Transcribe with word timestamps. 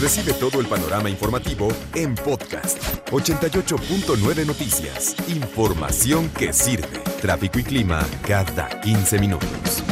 Recibe 0.00 0.32
todo 0.32 0.62
el 0.62 0.66
panorama 0.66 1.10
informativo 1.10 1.68
en 1.94 2.14
podcast 2.14 2.82
88.9 3.10 4.46
Noticias. 4.46 5.14
Información 5.28 6.30
que 6.30 6.54
sirve. 6.54 7.00
Tráfico 7.20 7.58
y 7.58 7.64
clima 7.64 8.00
cada 8.26 8.80
15 8.80 9.18
minutos. 9.18 9.84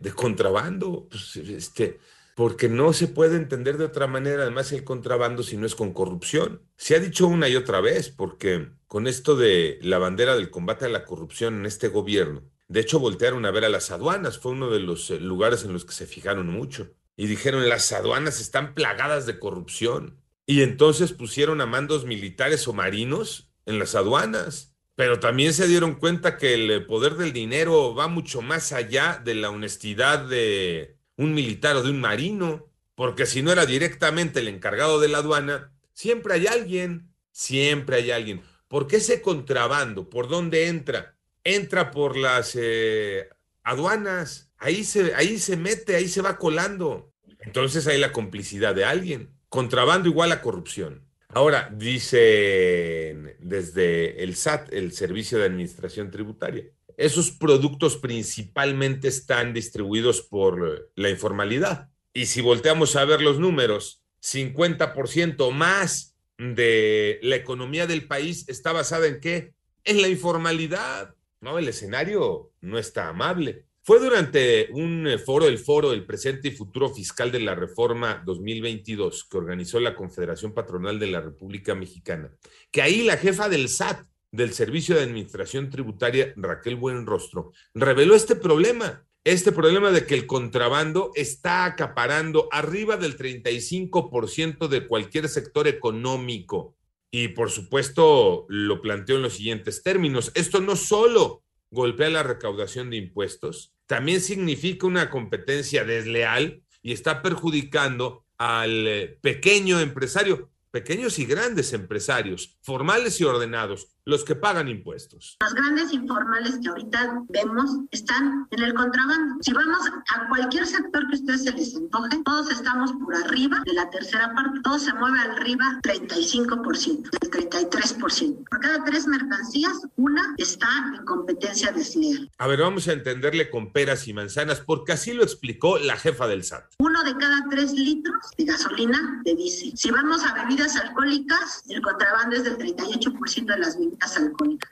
De 0.00 0.12
contrabando, 0.12 1.08
pues, 1.10 1.34
este, 1.38 1.98
porque 2.36 2.68
no 2.68 2.92
se 2.92 3.08
puede 3.08 3.36
entender 3.36 3.78
de 3.78 3.86
otra 3.86 4.06
manera, 4.06 4.42
además, 4.42 4.70
el 4.70 4.84
contrabando 4.84 5.42
si 5.42 5.56
no 5.56 5.66
es 5.66 5.74
con 5.74 5.92
corrupción. 5.92 6.62
Se 6.76 6.94
ha 6.94 7.00
dicho 7.00 7.26
una 7.26 7.48
y 7.48 7.56
otra 7.56 7.80
vez, 7.80 8.10
porque 8.10 8.68
con 8.86 9.08
esto 9.08 9.34
de 9.34 9.80
la 9.82 9.98
bandera 9.98 10.36
del 10.36 10.50
combate 10.50 10.84
a 10.84 10.88
la 10.88 11.04
corrupción 11.04 11.54
en 11.54 11.66
este 11.66 11.88
gobierno, 11.88 12.44
de 12.72 12.80
hecho, 12.80 12.98
voltearon 12.98 13.44
a 13.44 13.50
ver 13.50 13.66
a 13.66 13.68
las 13.68 13.90
aduanas, 13.90 14.38
fue 14.38 14.52
uno 14.52 14.70
de 14.70 14.80
los 14.80 15.10
eh, 15.10 15.20
lugares 15.20 15.62
en 15.64 15.74
los 15.74 15.84
que 15.84 15.92
se 15.92 16.06
fijaron 16.06 16.48
mucho. 16.48 16.94
Y 17.16 17.26
dijeron, 17.26 17.68
las 17.68 17.92
aduanas 17.92 18.40
están 18.40 18.74
plagadas 18.74 19.26
de 19.26 19.38
corrupción. 19.38 20.22
Y 20.46 20.62
entonces 20.62 21.12
pusieron 21.12 21.60
a 21.60 21.66
mandos 21.66 22.06
militares 22.06 22.66
o 22.66 22.72
marinos 22.72 23.52
en 23.66 23.78
las 23.78 23.94
aduanas. 23.94 24.74
Pero 24.94 25.20
también 25.20 25.52
se 25.52 25.68
dieron 25.68 25.96
cuenta 25.96 26.38
que 26.38 26.54
el 26.54 26.86
poder 26.86 27.16
del 27.16 27.34
dinero 27.34 27.94
va 27.94 28.08
mucho 28.08 28.40
más 28.40 28.72
allá 28.72 29.20
de 29.22 29.34
la 29.34 29.50
honestidad 29.50 30.24
de 30.24 30.96
un 31.16 31.34
militar 31.34 31.76
o 31.76 31.82
de 31.82 31.90
un 31.90 32.00
marino, 32.00 32.70
porque 32.94 33.26
si 33.26 33.42
no 33.42 33.52
era 33.52 33.66
directamente 33.66 34.40
el 34.40 34.48
encargado 34.48 34.98
de 34.98 35.08
la 35.08 35.18
aduana, 35.18 35.74
siempre 35.92 36.34
hay 36.34 36.46
alguien, 36.46 37.12
siempre 37.32 37.96
hay 37.96 38.10
alguien. 38.12 38.42
¿Por 38.66 38.86
qué 38.86 38.96
ese 38.96 39.20
contrabando? 39.20 40.08
¿Por 40.08 40.28
dónde 40.28 40.68
entra? 40.68 41.18
Entra 41.44 41.90
por 41.90 42.16
las 42.16 42.56
eh, 42.58 43.28
aduanas, 43.62 44.50
ahí 44.58 44.84
se, 44.84 45.14
ahí 45.14 45.38
se 45.38 45.56
mete, 45.56 45.96
ahí 45.96 46.08
se 46.08 46.22
va 46.22 46.38
colando. 46.38 47.12
Entonces 47.40 47.86
hay 47.86 47.98
la 47.98 48.12
complicidad 48.12 48.74
de 48.74 48.84
alguien. 48.84 49.30
Contrabando 49.48 50.08
igual 50.08 50.32
a 50.32 50.40
corrupción. 50.40 51.06
Ahora, 51.28 51.70
dicen 51.74 53.36
desde 53.40 54.22
el 54.22 54.36
SAT, 54.36 54.72
el 54.72 54.92
Servicio 54.92 55.38
de 55.38 55.46
Administración 55.46 56.10
Tributaria, 56.10 56.64
esos 56.96 57.30
productos 57.30 57.96
principalmente 57.96 59.08
están 59.08 59.54
distribuidos 59.54 60.20
por 60.22 60.90
la 60.94 61.10
informalidad. 61.10 61.90
Y 62.12 62.26
si 62.26 62.42
volteamos 62.42 62.96
a 62.96 63.04
ver 63.04 63.22
los 63.22 63.38
números, 63.38 64.02
50% 64.22 65.50
más 65.52 66.14
de 66.36 67.18
la 67.22 67.36
economía 67.36 67.86
del 67.86 68.06
país 68.06 68.44
está 68.48 68.72
basada 68.72 69.06
en 69.06 69.20
qué? 69.20 69.54
En 69.84 70.02
la 70.02 70.08
informalidad. 70.08 71.14
No, 71.42 71.58
el 71.58 71.66
escenario 71.66 72.52
no 72.60 72.78
está 72.78 73.08
amable. 73.08 73.66
Fue 73.82 73.98
durante 73.98 74.68
un 74.70 75.08
eh, 75.08 75.18
foro, 75.18 75.48
el 75.48 75.58
foro 75.58 75.90
del 75.90 76.06
presente 76.06 76.48
y 76.48 76.52
futuro 76.52 76.88
fiscal 76.88 77.32
de 77.32 77.40
la 77.40 77.56
reforma 77.56 78.22
2022 78.24 79.24
que 79.24 79.38
organizó 79.38 79.80
la 79.80 79.96
Confederación 79.96 80.54
Patronal 80.54 81.00
de 81.00 81.08
la 81.08 81.20
República 81.20 81.74
Mexicana, 81.74 82.30
que 82.70 82.80
ahí 82.80 83.02
la 83.02 83.16
jefa 83.16 83.48
del 83.48 83.68
SAT, 83.68 84.06
del 84.30 84.52
Servicio 84.52 84.94
de 84.94 85.02
Administración 85.02 85.68
Tributaria, 85.68 86.32
Raquel 86.36 86.76
Buenrostro, 86.76 87.50
reveló 87.74 88.14
este 88.14 88.36
problema, 88.36 89.04
este 89.24 89.50
problema 89.50 89.90
de 89.90 90.06
que 90.06 90.14
el 90.14 90.28
contrabando 90.28 91.10
está 91.16 91.64
acaparando 91.64 92.48
arriba 92.52 92.96
del 92.96 93.16
35% 93.16 94.68
de 94.68 94.86
cualquier 94.86 95.28
sector 95.28 95.66
económico 95.66 96.76
y 97.12 97.28
por 97.28 97.50
supuesto 97.50 98.46
lo 98.48 98.80
planteó 98.80 99.16
en 99.16 99.22
los 99.22 99.34
siguientes 99.34 99.84
términos. 99.84 100.32
Esto 100.34 100.60
no 100.60 100.74
solo 100.74 101.44
golpea 101.70 102.10
la 102.10 102.24
recaudación 102.24 102.90
de 102.90 102.96
impuestos, 102.96 103.74
también 103.86 104.20
significa 104.20 104.86
una 104.86 105.10
competencia 105.10 105.84
desleal 105.84 106.62
y 106.82 106.92
está 106.92 107.22
perjudicando 107.22 108.24
al 108.38 108.88
eh, 108.88 109.18
pequeño 109.22 109.78
empresario 109.78 110.52
pequeños 110.72 111.18
y 111.18 111.26
grandes 111.26 111.74
empresarios, 111.74 112.56
formales 112.62 113.20
y 113.20 113.24
ordenados, 113.24 113.88
los 114.04 114.24
que 114.24 114.34
pagan 114.34 114.68
impuestos. 114.68 115.36
Los 115.40 115.54
grandes 115.54 115.92
informales 115.92 116.58
que 116.62 116.68
ahorita 116.68 117.22
vemos 117.28 117.70
están 117.90 118.46
en 118.50 118.62
el 118.62 118.74
contrabando. 118.74 119.36
Si 119.42 119.52
vamos 119.52 119.86
a 119.86 120.28
cualquier 120.28 120.66
sector 120.66 121.08
que 121.08 121.16
ustedes 121.16 121.44
se 121.44 121.52
les 121.52 121.76
antoje, 121.76 122.20
todos 122.24 122.50
estamos 122.50 122.92
por 122.92 123.14
arriba 123.14 123.62
de 123.64 123.74
la 123.74 123.88
tercera 123.90 124.34
parte. 124.34 124.60
Todo 124.62 124.78
se 124.78 124.92
mueve 124.94 125.18
arriba 125.20 125.64
35%, 125.82 127.10
el 127.20 127.30
33%. 127.30 128.48
Por 128.48 128.60
cada 128.60 128.84
tres 128.84 129.06
mercancías, 129.06 129.86
una 129.96 130.34
está 130.38 130.68
en 130.96 131.04
competencia 131.04 131.70
desleal. 131.72 132.30
A 132.38 132.46
ver, 132.46 132.60
vamos 132.60 132.88
a 132.88 132.92
entenderle 132.92 133.50
con 133.50 133.72
peras 133.72 134.08
y 134.08 134.12
manzanas, 134.12 134.60
porque 134.60 134.92
así 134.92 135.12
lo 135.12 135.22
explicó 135.22 135.78
la 135.78 135.96
jefa 135.96 136.26
del 136.26 136.42
SAT. 136.42 136.64
Uno 136.78 137.02
de 137.04 137.16
cada 137.16 137.46
tres 137.48 137.72
litros 137.72 138.16
de 138.36 138.44
gasolina 138.44 139.20
de 139.24 139.34
diésel. 139.34 139.72
Si 139.76 139.90
vamos 139.90 140.24
a 140.24 140.34
bebidas 140.34 140.76
alcohólicas, 140.76 141.64
el 141.68 141.80
contrabando 141.82 142.36
es 142.36 142.44
del 142.44 142.58
38% 142.58 143.46
de 143.46 143.58
las 143.58 143.78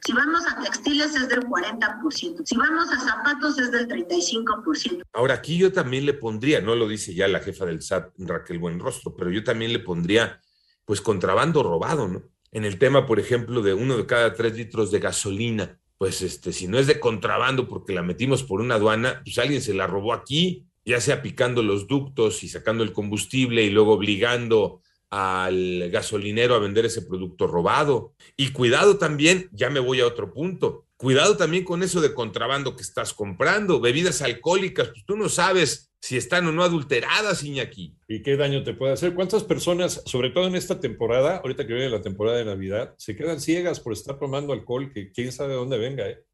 Si 0.04 0.12
vamos 0.12 0.42
a 0.46 0.60
textiles 0.60 1.14
es 1.14 1.28
del 1.28 1.40
40%. 1.40 2.42
Si 2.44 2.56
vamos 2.56 2.90
a 2.90 3.00
zapatos 3.00 3.58
es 3.58 3.70
del 3.70 3.88
35%. 3.88 5.02
Ahora 5.12 5.34
aquí 5.34 5.56
yo 5.56 5.72
también 5.72 6.06
le 6.06 6.14
pondría, 6.14 6.60
no 6.60 6.74
lo 6.74 6.88
dice 6.88 7.14
ya 7.14 7.28
la 7.28 7.40
jefa 7.40 7.66
del 7.66 7.82
SAT, 7.82 8.12
Raquel 8.18 8.58
Buenrostro, 8.58 9.14
pero 9.14 9.30
yo 9.30 9.44
también 9.44 9.72
le 9.72 9.78
pondría 9.78 10.40
pues 10.84 11.00
contrabando 11.00 11.62
robado, 11.62 12.08
¿no? 12.08 12.22
En 12.52 12.64
el 12.64 12.78
tema, 12.78 13.06
por 13.06 13.20
ejemplo, 13.20 13.62
de 13.62 13.74
uno 13.74 13.96
de 13.96 14.06
cada 14.06 14.34
tres 14.34 14.56
litros 14.56 14.90
de 14.90 14.98
gasolina, 14.98 15.78
pues 15.98 16.22
este, 16.22 16.52
si 16.52 16.66
no 16.66 16.78
es 16.78 16.86
de 16.86 16.98
contrabando 16.98 17.68
porque 17.68 17.92
la 17.92 18.02
metimos 18.02 18.42
por 18.42 18.60
una 18.60 18.74
aduana, 18.74 19.20
pues 19.24 19.38
alguien 19.38 19.62
se 19.62 19.74
la 19.74 19.86
robó 19.86 20.12
aquí, 20.12 20.66
ya 20.84 21.00
sea 21.00 21.22
picando 21.22 21.62
los 21.62 21.86
ductos 21.86 22.42
y 22.42 22.48
sacando 22.48 22.82
el 22.82 22.92
combustible 22.92 23.62
y 23.62 23.70
luego 23.70 23.92
obligando 23.92 24.80
al 25.10 25.90
gasolinero 25.90 26.54
a 26.54 26.60
vender 26.60 26.86
ese 26.86 27.02
producto 27.02 27.46
robado. 27.46 28.14
Y 28.36 28.52
cuidado 28.52 28.96
también, 28.96 29.48
ya 29.52 29.68
me 29.68 29.80
voy 29.80 30.00
a 30.00 30.06
otro 30.06 30.32
punto, 30.32 30.86
cuidado 30.96 31.36
también 31.36 31.64
con 31.64 31.82
eso 31.82 32.00
de 32.00 32.14
contrabando 32.14 32.76
que 32.76 32.82
estás 32.82 33.12
comprando, 33.12 33.80
bebidas 33.80 34.22
alcohólicas, 34.22 34.88
pues 34.88 35.04
tú 35.04 35.16
no 35.16 35.28
sabes 35.28 35.92
si 36.00 36.16
están 36.16 36.46
o 36.46 36.52
no 36.52 36.62
adulteradas, 36.62 37.42
Iñaki. 37.42 37.94
¿Y 38.08 38.22
qué 38.22 38.36
daño 38.36 38.62
te 38.62 38.72
puede 38.72 38.92
hacer? 38.92 39.14
¿Cuántas 39.14 39.44
personas, 39.44 40.02
sobre 40.06 40.30
todo 40.30 40.46
en 40.46 40.56
esta 40.56 40.80
temporada, 40.80 41.38
ahorita 41.38 41.66
que 41.66 41.74
viene 41.74 41.90
la 41.90 42.00
temporada 42.00 42.38
de 42.38 42.46
Navidad, 42.46 42.94
se 42.96 43.16
quedan 43.16 43.40
ciegas 43.40 43.80
por 43.80 43.92
estar 43.92 44.18
tomando 44.18 44.52
alcohol 44.52 44.92
que 44.92 45.12
quién 45.12 45.30
sabe 45.32 45.50
de 45.50 45.56
dónde 45.56 45.76
venga? 45.76 46.08
Eh? 46.08 46.24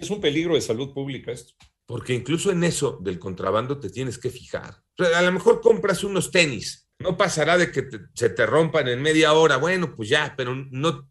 Es 0.00 0.10
un 0.10 0.20
peligro 0.20 0.54
de 0.54 0.60
salud 0.60 0.92
pública 0.92 1.32
esto. 1.32 1.54
Porque 1.84 2.14
incluso 2.14 2.52
en 2.52 2.62
eso 2.62 2.98
del 3.02 3.18
contrabando 3.18 3.80
te 3.80 3.90
tienes 3.90 4.18
que 4.18 4.30
fijar. 4.30 4.76
A 5.16 5.22
lo 5.22 5.32
mejor 5.32 5.60
compras 5.60 6.04
unos 6.04 6.30
tenis 6.30 6.87
no 6.98 7.16
pasará 7.16 7.56
de 7.56 7.70
que 7.70 7.88
se 8.14 8.30
te 8.30 8.46
rompan 8.46 8.88
en 8.88 9.00
media 9.00 9.32
hora, 9.32 9.56
bueno, 9.56 9.94
pues 9.94 10.08
ya, 10.08 10.34
pero 10.36 10.54
no, 10.54 11.08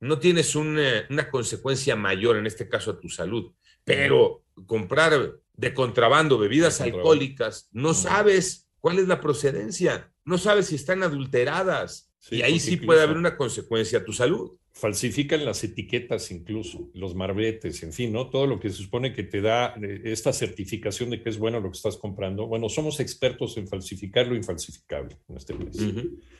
no 0.00 0.18
tienes 0.18 0.54
una, 0.56 1.06
una 1.10 1.30
consecuencia 1.30 1.96
mayor, 1.96 2.36
en 2.36 2.46
este 2.46 2.68
caso 2.68 2.92
a 2.92 3.00
tu 3.00 3.08
salud. 3.08 3.52
Pero 3.84 4.42
comprar 4.66 5.32
de 5.54 5.74
contrabando 5.74 6.38
bebidas 6.38 6.80
alcohólicas, 6.80 7.68
no 7.72 7.94
sabes 7.94 8.68
cuál 8.80 8.98
es 8.98 9.08
la 9.08 9.20
procedencia, 9.20 10.12
no 10.24 10.38
sabes 10.38 10.66
si 10.66 10.74
están 10.74 11.02
adulteradas. 11.02 12.10
y 12.30 12.42
ahí 12.42 12.60
sí 12.60 12.76
puede 12.76 13.02
haber 13.02 13.16
una 13.16 13.36
consecuencia 13.36 14.00
a 14.00 14.04
tu 14.04 14.12
salud 14.12 14.58
falsifican 14.78 15.44
las 15.44 15.64
etiquetas 15.64 16.30
incluso, 16.30 16.88
los 16.94 17.16
marbetes, 17.16 17.82
en 17.82 17.92
fin, 17.92 18.12
¿no? 18.12 18.30
Todo 18.30 18.46
lo 18.46 18.60
que 18.60 18.70
se 18.70 18.76
supone 18.76 19.12
que 19.12 19.24
te 19.24 19.40
da 19.40 19.74
eh, 19.82 20.02
esta 20.04 20.32
certificación 20.32 21.10
de 21.10 21.20
que 21.20 21.30
es 21.30 21.38
bueno 21.38 21.58
lo 21.58 21.70
que 21.70 21.76
estás 21.76 21.96
comprando. 21.96 22.46
Bueno, 22.46 22.68
somos 22.68 23.00
expertos 23.00 23.56
en 23.56 23.66
falsificar 23.66 24.28
lo 24.28 24.36
infalsificable 24.36 25.16
en 25.28 25.36
este 25.36 25.54
país. 25.54 25.84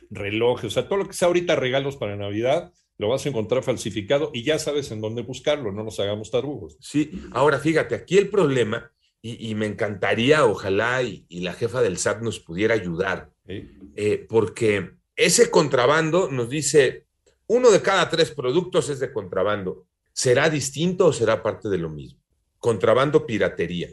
Relojes, 0.09 0.67
o 0.67 0.69
sea, 0.69 0.87
todo 0.87 0.99
lo 0.99 1.07
que 1.07 1.13
sea 1.13 1.27
ahorita 1.27 1.57
regalos 1.57 1.97
para 1.97 2.15
Navidad, 2.15 2.71
lo 2.97 3.09
vas 3.09 3.25
a 3.25 3.29
encontrar 3.29 3.61
falsificado 3.61 4.31
y 4.33 4.43
ya 4.43 4.57
sabes 4.57 4.89
en 4.91 5.01
dónde 5.01 5.21
buscarlo, 5.21 5.73
no 5.73 5.83
nos 5.83 5.99
hagamos 5.99 6.31
tarugos. 6.31 6.77
Sí, 6.79 7.11
ahora 7.31 7.59
fíjate, 7.59 7.93
aquí 7.93 8.17
el 8.17 8.29
problema, 8.29 8.91
y, 9.21 9.53
me 9.55 9.65
encantaría, 9.65 10.45
ojalá, 10.45 11.03
y, 11.03 11.25
la 11.41 11.51
jefa 11.51 11.81
del 11.81 11.97
SAT 11.97 12.21
nos 12.21 12.39
pudiera 12.39 12.73
ayudar, 12.73 13.31
eh, 13.47 14.25
porque 14.29 14.91
ese 15.17 15.51
contrabando 15.51 16.31
nos 16.31 16.49
dice, 16.49 17.08
uno 17.49 17.71
de 17.71 17.81
cada 17.81 18.07
tres 18.09 18.29
productos 18.29 18.89
es 18.89 18.99
de 18.99 19.11
contrabando. 19.11 19.87
¿Será 20.13 20.49
distinto 20.49 21.07
o 21.07 21.13
será 21.13 21.41
parte 21.41 21.67
de 21.67 21.79
lo 21.79 21.89
mismo? 21.89 22.21
Contrabando 22.59 23.25
piratería, 23.25 23.89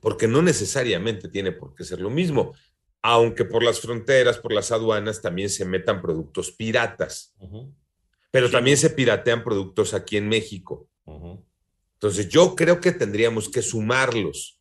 porque 0.00 0.28
no 0.28 0.42
necesariamente 0.42 1.28
tiene 1.28 1.50
por 1.50 1.74
qué 1.74 1.82
ser 1.82 2.00
lo 2.00 2.08
mismo, 2.08 2.54
aunque 3.02 3.44
por 3.44 3.64
las 3.64 3.80
fronteras, 3.80 4.38
por 4.38 4.52
las 4.52 4.70
aduanas 4.70 5.20
también 5.20 5.50
se 5.50 5.64
metan 5.64 6.00
productos 6.00 6.52
piratas, 6.52 7.34
pero 8.30 8.48
también 8.48 8.76
se 8.76 8.90
piratean 8.90 9.42
productos 9.42 9.92
aquí 9.92 10.16
en 10.16 10.28
México. 10.28 10.88
Entonces 11.94 12.28
yo 12.28 12.54
creo 12.54 12.80
que 12.80 12.92
tendríamos 12.92 13.48
que 13.48 13.62
sumarlos, 13.62 14.60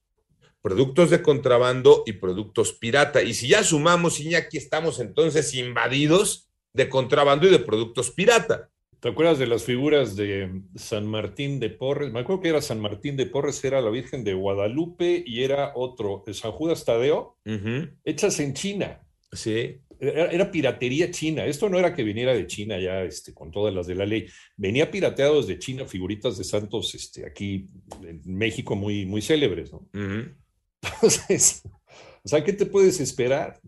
productos 0.61 1.11
de 1.11 1.21
contrabando 1.21 2.03
y 2.07 2.13
productos 2.13 2.73
pirata. 2.73 3.21
Y 3.21 3.35
si 3.35 3.49
ya 3.49 3.63
sumamos, 3.63 4.19
y 4.19 4.31
ya 4.31 4.39
aquí 4.39 4.57
estamos 4.57 4.99
entonces 4.99 5.53
invadidos 5.53 6.49
de 6.73 6.89
contrabando 6.89 7.47
y 7.47 7.51
de 7.51 7.59
productos 7.59 8.11
pirata. 8.11 8.69
¿Te 8.99 9.09
acuerdas 9.09 9.37
de 9.37 9.47
las 9.47 9.63
figuras 9.63 10.15
de 10.15 10.61
San 10.75 11.05
Martín 11.05 11.59
de 11.59 11.69
Porres? 11.69 12.13
Me 12.13 12.21
acuerdo 12.21 12.41
que 12.41 12.47
era 12.47 12.61
San 12.61 12.79
Martín 12.79 13.17
de 13.17 13.25
Porres, 13.25 13.61
era 13.65 13.81
la 13.81 13.89
Virgen 13.89 14.23
de 14.23 14.33
Guadalupe 14.33 15.21
y 15.25 15.43
era 15.43 15.73
otro, 15.75 16.23
San 16.31 16.53
Judas 16.53 16.85
Tadeo, 16.85 17.37
hechas 18.05 18.39
en 18.39 18.53
China. 18.53 19.05
Sí. 19.33 19.81
Era, 19.99 20.51
piratería 20.51 21.11
china. 21.11 21.45
Esto 21.45 21.69
no 21.69 21.79
era 21.79 21.93
que 21.93 22.03
viniera 22.03 22.33
de 22.33 22.47
China 22.47 22.79
ya 22.79 23.03
este, 23.03 23.33
con 23.33 23.51
todas 23.51 23.73
las 23.73 23.87
de 23.87 23.95
la 23.95 24.05
ley. 24.05 24.27
Venía 24.57 24.89
pirateado 24.89 25.41
desde 25.41 25.59
China, 25.59 25.85
figuritas 25.85 26.37
de 26.37 26.43
santos 26.43 26.93
este, 26.95 27.25
aquí 27.25 27.67
en 28.03 28.21
México 28.25 28.75
muy, 28.75 29.05
muy 29.05 29.21
célebres. 29.21 29.71
¿no? 29.71 29.87
Entonces, 29.93 31.63
o 32.23 32.27
sea, 32.27 32.43
¿qué 32.43 32.53
te 32.53 32.65
puedes 32.65 32.99
esperar? 32.99 33.59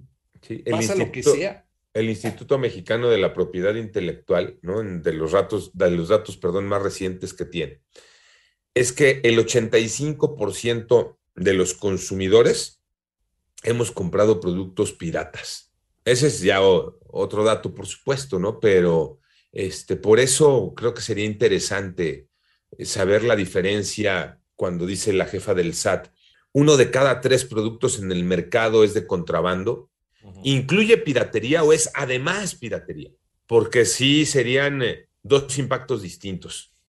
Pasa 0.70 0.96
lo 0.96 1.12
que 1.12 1.24
sea. 1.24 1.65
El 1.96 2.10
Instituto 2.10 2.58
Mexicano 2.60 3.10
de 3.10 3.18
la 3.18 3.34
Propiedad 3.34 3.74
Intelectual, 3.74 4.60
¿no? 4.62 4.84
de, 4.84 5.14
los 5.14 5.32
datos, 5.32 5.72
de 5.74 5.90
los 5.92 6.10
datos 6.10 6.36
perdón, 6.36 6.68
más 6.68 6.82
recientes 6.82 7.34
que 7.34 7.46
tiene, 7.46 7.82
es 8.74 8.92
que 8.92 9.22
el 9.24 9.40
85% 9.40 11.18
de 11.36 11.54
los 11.54 11.74
consumidores 11.74 12.82
hemos 13.64 13.92
comprado 13.92 14.42
productos 14.42 14.92
piratas. 14.92 15.72
Ese 16.04 16.28
es 16.28 16.42
ya 16.42 16.62
otro 16.62 17.46
dato, 17.46 17.74
por 17.74 17.88
supuesto, 17.88 18.40
¿no? 18.40 18.60
Pero 18.60 19.20
este, 19.54 19.96
por 19.96 20.20
eso 20.20 20.74
creo 20.76 20.94
que 20.94 21.02
sería 21.02 21.24
interesante 21.24 22.28
eh, 22.78 22.86
saber 22.86 23.24
la 23.24 23.38
diferencia 23.38 24.42
cuando 24.56 24.86
dice 24.86 25.14
la 25.14 25.28
jefa 25.28 25.54
del 25.54 25.74
SAT, 25.74 26.10
uno 26.52 26.76
de 26.76 26.92
cada 26.92 27.22
tres 27.22 27.46
productos 27.46 28.00
en 28.00 28.12
el 28.12 28.26
mercado 28.26 28.84
es 28.84 28.94
de 28.94 29.08
contrabando, 29.08 29.90
incluye 30.44 30.98
piratería 30.98 31.64
o 31.64 31.74
es 31.74 31.90
además 31.94 32.56
piratería, 32.56 33.12
porque 33.48 33.86
sí 33.86 34.26
serían 34.26 34.82
eh, 34.82 35.08
dos 35.24 35.58
impactos 35.58 36.02
distintos. 36.02 36.75